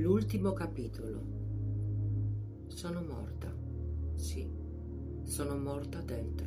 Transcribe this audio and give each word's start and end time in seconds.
L'ultimo 0.00 0.54
capitolo. 0.54 1.20
Sono 2.68 3.02
morta. 3.02 3.54
Sì, 4.14 4.50
sono 5.24 5.58
morta 5.58 6.00
dentro. 6.00 6.46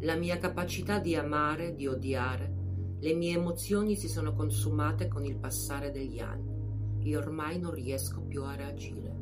La 0.00 0.16
mia 0.16 0.38
capacità 0.38 0.98
di 0.98 1.14
amare, 1.14 1.74
di 1.74 1.86
odiare, 1.86 2.54
le 3.00 3.12
mie 3.12 3.36
emozioni 3.36 3.96
si 3.96 4.08
sono 4.08 4.32
consumate 4.32 5.08
con 5.08 5.26
il 5.26 5.36
passare 5.36 5.90
degli 5.90 6.18
anni. 6.18 6.58
Io 7.00 7.18
ormai 7.18 7.58
non 7.58 7.72
riesco 7.72 8.22
più 8.22 8.44
a 8.44 8.56
reagire. 8.56 9.14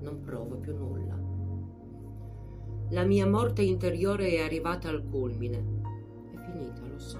Non 0.00 0.22
provo 0.22 0.56
più 0.56 0.74
nulla. 0.74 1.20
La 2.88 3.04
mia 3.04 3.26
morte 3.26 3.60
interiore 3.60 4.30
è 4.30 4.40
arrivata 4.40 4.88
al 4.88 5.04
culmine. 5.04 5.58
È 6.32 6.38
finita, 6.38 6.86
lo 6.86 6.98
so. 6.98 7.18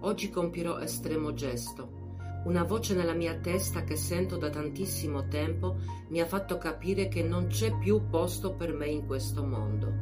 Oggi 0.00 0.28
compierò 0.28 0.80
estremo 0.80 1.32
gesto 1.34 2.01
una 2.44 2.64
voce 2.64 2.94
nella 2.94 3.12
mia 3.12 3.36
testa 3.36 3.84
che 3.84 3.96
sento 3.96 4.36
da 4.36 4.50
tantissimo 4.50 5.28
tempo 5.28 5.76
mi 6.08 6.20
ha 6.20 6.26
fatto 6.26 6.58
capire 6.58 7.06
che 7.06 7.22
non 7.22 7.46
c'è 7.46 7.76
più 7.78 8.08
posto 8.08 8.54
per 8.54 8.72
me 8.72 8.86
in 8.86 9.06
questo 9.06 9.44
mondo. 9.44 9.92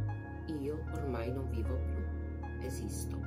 Io 0.62 0.84
ormai 0.94 1.30
non 1.30 1.50
vivo 1.50 1.76
più, 1.76 2.66
esisto. 2.66 3.18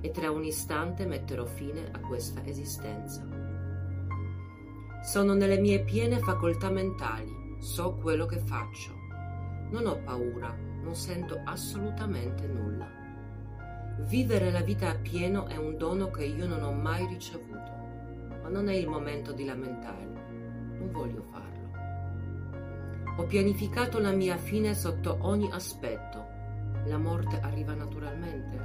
E 0.00 0.10
tra 0.10 0.30
un 0.30 0.44
istante 0.44 1.06
metterò 1.06 1.46
fine 1.46 1.88
a 1.90 2.00
questa 2.00 2.44
esistenza. 2.44 3.26
Sono 5.02 5.32
nelle 5.32 5.58
mie 5.58 5.82
piene 5.84 6.18
facoltà 6.18 6.68
mentali, 6.70 7.56
so 7.60 7.94
quello 7.94 8.26
che 8.26 8.38
faccio. 8.40 8.92
Non 9.70 9.86
ho 9.86 10.02
paura, 10.02 10.54
non 10.82 10.94
sento 10.94 11.40
assolutamente 11.44 12.46
nulla. 12.46 12.90
Vivere 14.00 14.50
la 14.50 14.60
vita 14.60 14.90
a 14.90 14.94
pieno 14.96 15.46
è 15.46 15.56
un 15.56 15.78
dono 15.78 16.10
che 16.10 16.24
io 16.24 16.46
non 16.46 16.62
ho 16.62 16.72
mai 16.72 17.06
ricevuto 17.06 17.77
ma 18.48 18.54
non 18.54 18.68
è 18.70 18.74
il 18.74 18.88
momento 18.88 19.32
di 19.32 19.44
lamentarmi. 19.44 20.20
Non 20.78 20.90
voglio 20.90 21.22
farlo. 21.30 21.56
Ho 23.18 23.24
pianificato 23.26 23.98
la 23.98 24.12
mia 24.12 24.38
fine 24.38 24.74
sotto 24.74 25.18
ogni 25.20 25.50
aspetto. 25.52 26.24
La 26.86 26.96
morte 26.96 27.38
arriva 27.40 27.74
naturalmente, 27.74 28.56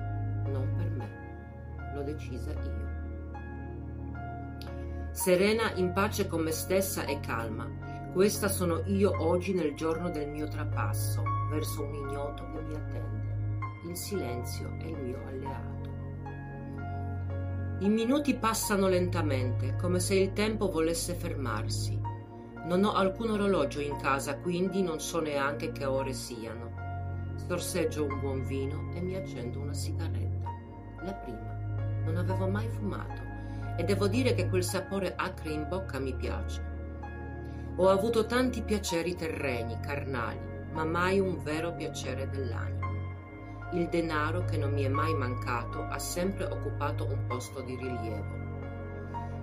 non 0.49 0.73
per 0.77 0.89
me. 0.89 1.91
L'ho 1.93 2.03
decisa 2.03 2.51
io. 2.51 2.91
Serena, 5.11 5.73
in 5.73 5.91
pace 5.91 6.27
con 6.27 6.43
me 6.43 6.51
stessa 6.51 7.03
e 7.03 7.19
calma. 7.19 7.67
Questa 8.13 8.47
sono 8.47 8.83
io 8.85 9.21
oggi 9.21 9.53
nel 9.53 9.75
giorno 9.75 10.09
del 10.09 10.29
mio 10.29 10.47
trapasso, 10.47 11.23
verso 11.49 11.83
un 11.83 11.93
ignoto 11.93 12.45
che 12.51 12.61
mi 12.61 12.73
attende. 12.73 13.31
Il 13.85 13.97
silenzio 13.97 14.77
è 14.79 14.85
il 14.85 14.97
mio 14.97 15.19
alleato. 15.27 15.92
I 17.83 17.89
minuti 17.89 18.33
passano 18.35 18.87
lentamente, 18.87 19.75
come 19.75 19.99
se 19.99 20.15
il 20.15 20.31
tempo 20.31 20.71
volesse 20.71 21.15
fermarsi. 21.15 21.99
Non 22.63 22.85
ho 22.85 22.93
alcun 22.93 23.31
orologio 23.31 23.81
in 23.81 23.97
casa, 23.97 24.37
quindi 24.37 24.81
non 24.81 25.01
so 25.01 25.19
neanche 25.19 25.73
che 25.73 25.83
ore 25.83 26.13
siano. 26.13 26.71
Sorseggio 27.45 28.05
un 28.05 28.21
buon 28.21 28.45
vino 28.45 28.93
e 28.93 29.01
mi 29.01 29.17
accendo 29.17 29.59
una 29.59 29.73
sigaretta. 29.73 30.49
La 31.01 31.13
prima. 31.13 32.01
Non 32.05 32.15
avevo 32.15 32.47
mai 32.47 32.69
fumato 32.69 33.21
e 33.75 33.83
devo 33.83 34.07
dire 34.07 34.33
che 34.33 34.47
quel 34.47 34.63
sapore 34.63 35.15
acre 35.17 35.51
in 35.51 35.67
bocca 35.67 35.99
mi 35.99 36.15
piace. 36.15 36.63
Ho 37.75 37.89
avuto 37.89 38.25
tanti 38.25 38.61
piaceri 38.61 39.13
terreni, 39.13 39.77
carnali, 39.81 40.39
ma 40.71 40.85
mai 40.85 41.19
un 41.19 41.43
vero 41.43 41.73
piacere 41.73 42.29
dell'anima. 42.29 42.82
Il 43.73 43.89
denaro 43.89 44.45
che 44.45 44.55
non 44.55 44.71
mi 44.71 44.83
è 44.83 44.87
mai 44.87 45.15
mancato 45.15 45.81
ha 45.81 45.97
sempre 45.97 46.45
occupato 46.45 47.05
un 47.05 47.25
posto 47.25 47.61
di 47.61 47.75
rilievo. 47.75 48.41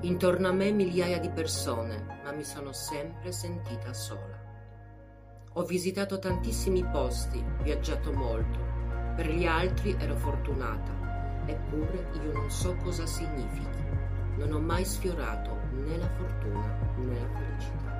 Intorno 0.02 0.46
a 0.46 0.52
me 0.52 0.70
migliaia 0.70 1.18
di 1.18 1.28
persone, 1.30 2.20
ma 2.22 2.30
mi 2.30 2.44
sono 2.44 2.72
sempre 2.72 3.32
sentita 3.32 3.92
sola. 3.92 4.38
Ho 5.54 5.64
visitato 5.64 6.20
tantissimi 6.20 6.84
posti, 6.84 7.44
viaggiato 7.62 8.12
molto. 8.12 8.60
Per 9.16 9.28
gli 9.28 9.46
altri 9.46 9.96
ero 9.98 10.14
fortunata, 10.14 11.42
eppure 11.46 12.06
io 12.22 12.32
non 12.32 12.48
so 12.50 12.76
cosa 12.76 13.06
significhi. 13.06 13.82
Non 14.36 14.52
ho 14.52 14.60
mai 14.60 14.84
sfiorato 14.84 15.58
né 15.72 15.96
la 15.98 16.08
fortuna 16.08 16.78
né 16.98 17.18
la 17.18 17.28
felicità. 17.36 17.99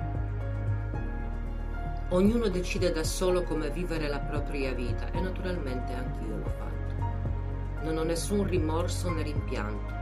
Ognuno 2.13 2.49
decide 2.49 2.91
da 2.91 3.05
solo 3.05 3.43
come 3.43 3.69
vivere 3.69 4.09
la 4.09 4.19
propria 4.19 4.73
vita 4.73 5.09
e 5.11 5.21
naturalmente 5.21 5.93
anch'io 5.93 6.35
l'ho 6.35 6.49
fatto. 6.57 7.85
Non 7.85 7.97
ho 7.97 8.03
nessun 8.03 8.45
rimorso 8.45 9.09
né 9.11 9.21
rimpianto. 9.21 9.93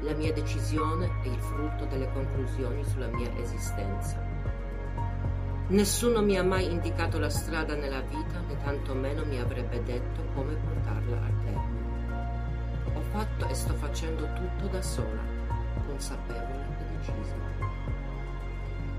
La 0.00 0.14
mia 0.14 0.32
decisione 0.32 1.10
è 1.22 1.28
il 1.28 1.38
frutto 1.38 1.84
delle 1.84 2.10
conclusioni 2.14 2.82
sulla 2.84 3.08
mia 3.08 3.30
esistenza. 3.36 4.18
Nessuno 5.66 6.22
mi 6.22 6.38
ha 6.38 6.42
mai 6.42 6.70
indicato 6.70 7.18
la 7.18 7.28
strada 7.28 7.74
nella 7.74 8.00
vita, 8.00 8.40
né 8.48 8.56
tantomeno 8.64 9.26
mi 9.26 9.38
avrebbe 9.38 9.82
detto 9.82 10.22
come 10.34 10.54
portarla 10.54 11.16
a 11.16 11.30
termine. 11.44 12.94
Ho 12.94 13.00
fatto 13.12 13.46
e 13.46 13.52
sto 13.52 13.74
facendo 13.74 14.26
tutto 14.32 14.68
da 14.68 14.80
sola, 14.80 15.20
consapevole 15.86 16.64
e 16.78 16.96
decisa. 16.96 17.48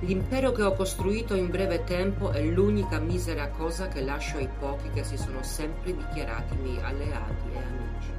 L'impero 0.02 0.54
che 0.54 0.64
ho 0.64 0.74
costruito 0.76 1.36
in 1.36 1.50
breve 1.50 1.84
tempo 1.84 2.32
è 2.32 2.42
l'unica 2.42 3.00
misera 3.00 3.50
cosa 3.50 3.90
che 3.90 4.02
lascio 4.02 4.38
ai 4.38 4.48
pochi 4.48 4.90
che 4.92 5.04
si 5.04 5.18
sono 5.18 5.44
sempre 5.44 5.94
dichiarati 5.94 6.56
miei 6.56 6.82
alleati 6.82 7.52
e 7.52 7.58
amici. 7.58 8.12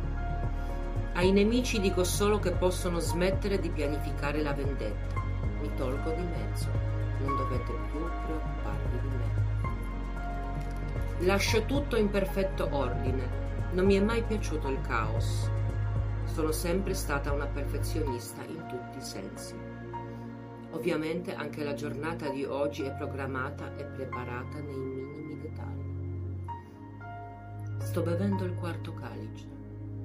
Ai 1.15 1.33
nemici 1.33 1.81
dico 1.81 2.05
solo 2.05 2.39
che 2.39 2.51
possono 2.51 2.99
smettere 2.99 3.59
di 3.59 3.71
pianificare 3.71 4.43
la 4.43 4.53
vendetta. 4.53 5.23
Mi 5.61 5.71
tolgo 5.75 6.11
di 6.11 6.23
mezzo. 6.23 6.69
Non 7.25 7.37
dovete 7.37 7.73
più 7.91 8.01
preoccuparvi 8.27 9.01
di 9.01 9.09
me. 9.17 9.49
Lascio 11.27 11.65
tutto 11.65 11.97
in 11.97 12.11
perfetto 12.11 12.69
ordine. 12.73 13.27
Non 13.73 13.87
mi 13.87 13.95
è 13.95 14.01
mai 14.01 14.23
piaciuto 14.23 14.69
il 14.69 14.83
caos. 14.83 15.51
Sono 16.27 16.53
sempre 16.53 16.93
stata 16.93 17.33
una 17.33 17.47
perfezionista 17.47 18.43
in 18.43 18.67
tutti 18.69 18.99
i 18.99 19.03
sensi. 19.03 19.70
Ovviamente 20.73 21.35
anche 21.35 21.65
la 21.65 21.75
giornata 21.75 22.29
di 22.29 22.45
oggi 22.45 22.83
è 22.83 22.93
programmata 22.95 23.77
e 23.77 23.85
preparata 23.85 24.61
nei 24.61 24.79
minimi 24.79 25.39
dettagli. 25.41 25.89
Sto 27.79 28.03
bevendo 28.03 28.45
il 28.45 28.55
quarto 28.55 28.95
calice, 28.95 29.49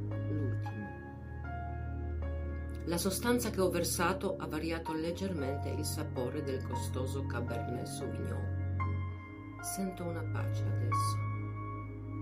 l'ultimo. 0.09 0.85
La 2.85 2.97
sostanza 2.97 3.49
che 3.49 3.61
ho 3.61 3.69
versato 3.69 4.37
ha 4.37 4.47
variato 4.47 4.93
leggermente 4.93 5.69
il 5.69 5.83
sapore 5.85 6.43
del 6.43 6.63
costoso 6.63 7.25
Cabernet 7.25 7.85
Sauvignon. 7.85 8.77
Sento 9.61 10.03
una 10.03 10.23
pace 10.23 10.63
adesso. 10.63 11.17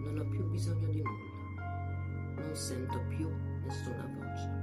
Non 0.05 0.19
ho 0.19 0.29
più 0.29 0.43
bisogno 0.49 0.87
di 0.87 1.01
nulla. 1.01 2.41
Non 2.41 2.55
sento 2.55 2.99
più 3.09 3.29
nessuna 3.63 4.05
voce. 4.17 4.62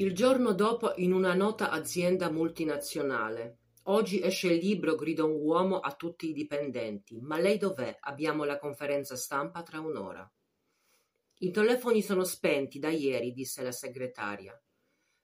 Il 0.00 0.14
giorno 0.14 0.54
dopo 0.54 0.94
in 0.96 1.12
una 1.12 1.34
nota 1.34 1.68
azienda 1.68 2.30
multinazionale. 2.30 3.58
Oggi 3.82 4.22
esce 4.22 4.50
il 4.50 4.64
libro, 4.64 4.94
grida 4.94 5.24
un 5.24 5.38
uomo 5.42 5.78
a 5.78 5.94
tutti 5.94 6.30
i 6.30 6.32
dipendenti. 6.32 7.20
Ma 7.20 7.38
lei 7.38 7.58
dov'è? 7.58 7.98
Abbiamo 8.00 8.44
la 8.44 8.58
conferenza 8.58 9.14
stampa 9.14 9.62
tra 9.62 9.78
un'ora. 9.78 10.26
I 11.40 11.50
telefoni 11.50 12.00
sono 12.00 12.24
spenti 12.24 12.78
da 12.78 12.88
ieri, 12.88 13.34
disse 13.34 13.62
la 13.62 13.72
segretaria. 13.72 14.58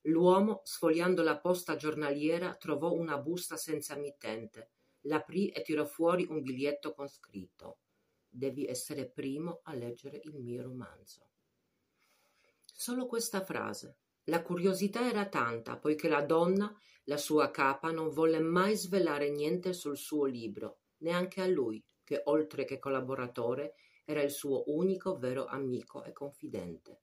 L'uomo, 0.03 0.61
sfogliando 0.65 1.23
la 1.23 1.39
posta 1.39 1.77
giornaliera, 1.77 2.55
trovò 2.57 2.93
una 2.93 3.17
busta 3.17 3.57
senza 3.57 3.97
mittente. 3.97 4.73
L'aprì 5.07 5.49
e 5.49 5.63
tirò 5.63 5.87
fuori 5.87 6.27
un 6.29 6.43
biglietto 6.43 6.93
con 6.93 7.09
scritto 7.09 7.79
Devi 8.29 8.67
essere 8.67 9.09
primo 9.09 9.61
a 9.63 9.73
leggere 9.73 10.21
il 10.25 10.37
mio 10.37 10.65
romanzo. 10.65 11.31
Solo 12.63 13.07
questa 13.07 13.43
frase 13.43 14.01
la 14.27 14.43
curiosità 14.43 15.09
era 15.09 15.27
tanta, 15.29 15.77
poiché 15.77 16.09
la 16.09 16.23
donna, 16.23 16.75
la 17.05 17.17
sua 17.17 17.51
capa, 17.51 17.91
non 17.91 18.11
volle 18.11 18.41
mai 18.41 18.77
svelare 18.77 19.31
niente 19.31 19.73
sul 19.73 19.97
suo 19.97 20.25
libro, 20.25 20.79
neanche 20.99 21.41
a 21.41 21.47
lui, 21.47 21.83
che 22.03 22.23
oltre 22.25 22.65
che 22.65 22.79
collaboratore 22.79 23.75
era 24.05 24.23
il 24.23 24.31
suo 24.31 24.65
unico 24.67 25.17
vero 25.19 25.47
amico 25.47 26.05
e 26.05 26.13
confidente. 26.13 27.01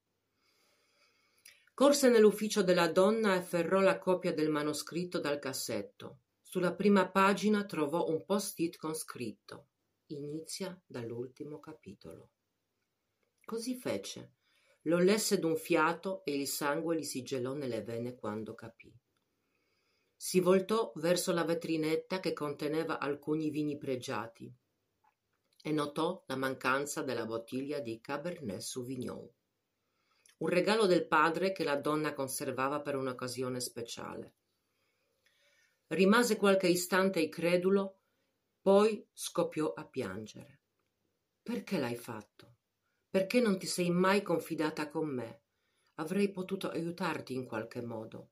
Corse 1.74 2.10
nell'ufficio 2.10 2.62
della 2.62 2.88
donna 2.88 3.34
e 3.34 3.38
afferrò 3.38 3.80
la 3.80 3.98
copia 3.98 4.34
del 4.34 4.50
manoscritto 4.50 5.20
dal 5.20 5.40
cassetto. 5.40 6.20
Sulla 6.42 6.74
prima 6.74 7.10
pagina 7.10 7.66
trovò 7.66 8.08
un 8.08 8.24
post-it 8.26 8.78
con 8.78 8.94
scritto 8.94 9.68
Inizia 10.08 10.80
dall'ultimo 10.86 11.60
capitolo. 11.60 12.30
Così 13.44 13.76
fece 13.76 14.34
lo 14.84 15.00
lesse 15.00 15.40
d'un 15.40 15.56
fiato 15.56 16.24
e 16.26 16.36
il 16.36 16.48
sangue 16.48 16.98
gli 16.98 17.04
si 17.04 17.24
gelò 17.24 17.54
nelle 17.54 17.82
vene 17.84 18.16
quando 18.16 18.54
capì. 18.54 18.94
Si 20.16 20.40
voltò 20.40 20.92
verso 20.96 21.32
la 21.34 21.44
vetrinetta 21.44 22.20
che 22.20 22.34
conteneva 22.34 23.00
alcuni 23.00 23.50
vini 23.50 23.78
pregiati 23.78 24.54
e 25.62 25.72
notò 25.72 26.24
la 26.28 26.36
mancanza 26.36 27.02
della 27.02 27.26
bottiglia 27.26 27.80
di 27.80 28.00
Cabernet 28.02 28.60
Sauvignon. 28.60 29.30
un 30.38 30.50
regalo 30.50 30.86
del 30.86 31.08
padre 31.08 31.54
che 31.54 31.64
la 31.64 31.78
donna 31.78 32.14
conservava 32.14 32.82
per 32.82 32.98
un'occasione 32.98 33.62
speciale. 33.62 34.36
Rimase 35.88 36.36
qualche 36.36 36.68
istante 36.68 37.22
incredulo, 37.22 38.00
poi 38.62 39.08
scoppiò 39.14 39.72
a 39.74 39.86
piangere. 39.86 40.60
Perché 41.42 41.78
l'hai 41.78 41.96
fatto? 41.96 42.56
Perché 43.14 43.40
non 43.40 43.60
ti 43.60 43.68
sei 43.68 43.92
mai 43.92 44.24
confidata 44.24 44.90
con 44.90 45.08
me? 45.08 45.44
Avrei 45.98 46.32
potuto 46.32 46.72
aiutarti 46.72 47.36
in 47.36 47.46
qualche 47.46 47.80
modo. 47.80 48.32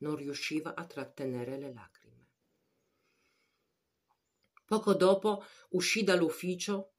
Non 0.00 0.16
riusciva 0.16 0.74
a 0.74 0.84
trattenere 0.84 1.56
le 1.56 1.72
lacrime. 1.72 2.28
Poco 4.66 4.92
dopo 4.92 5.42
uscì 5.70 6.04
dall'ufficio 6.04 6.92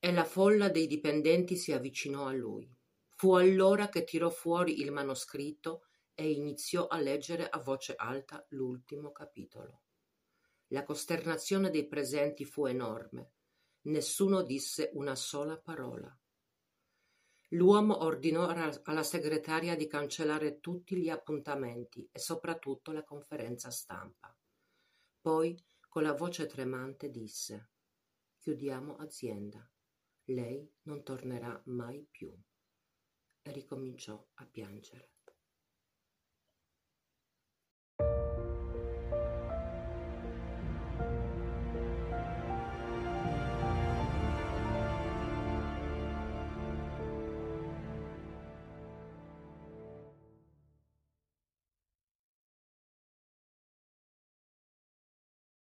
e 0.00 0.12
la 0.12 0.24
folla 0.24 0.68
dei 0.68 0.88
dipendenti 0.88 1.54
si 1.54 1.70
avvicinò 1.70 2.26
a 2.26 2.32
lui. 2.32 2.68
Fu 3.14 3.34
allora 3.34 3.88
che 3.88 4.02
tirò 4.02 4.28
fuori 4.28 4.80
il 4.80 4.90
manoscritto 4.90 5.84
e 6.12 6.28
iniziò 6.28 6.88
a 6.88 6.98
leggere 6.98 7.48
a 7.48 7.60
voce 7.60 7.94
alta 7.94 8.44
l'ultimo 8.48 9.12
capitolo. 9.12 9.82
La 10.70 10.82
costernazione 10.82 11.70
dei 11.70 11.86
presenti 11.86 12.44
fu 12.44 12.66
enorme. 12.66 13.34
Nessuno 13.82 14.42
disse 14.42 14.90
una 14.94 15.14
sola 15.14 15.56
parola. 15.56 16.12
L'uomo 17.52 18.02
ordinò 18.04 18.46
alla 18.46 19.02
segretaria 19.02 19.76
di 19.76 19.86
cancellare 19.86 20.58
tutti 20.58 20.96
gli 20.96 21.10
appuntamenti 21.10 22.08
e 22.10 22.18
soprattutto 22.18 22.92
la 22.92 23.04
conferenza 23.04 23.70
stampa. 23.70 24.34
Poi, 25.20 25.62
con 25.86 26.02
la 26.02 26.14
voce 26.14 26.46
tremante, 26.46 27.10
disse 27.10 27.70
Chiudiamo 28.38 28.96
azienda. 28.96 29.70
Lei 30.24 30.66
non 30.84 31.02
tornerà 31.02 31.60
mai 31.66 32.06
più. 32.10 32.34
E 33.42 33.52
ricominciò 33.52 34.26
a 34.34 34.46
piangere. 34.46 35.10